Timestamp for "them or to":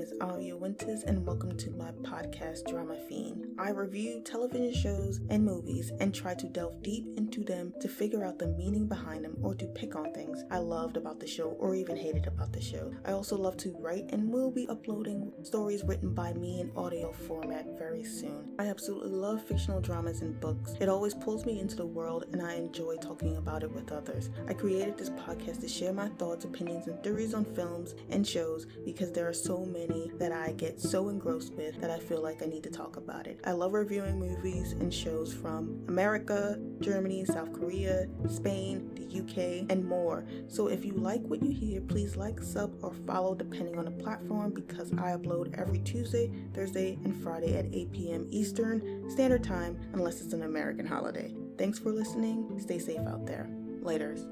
9.24-9.64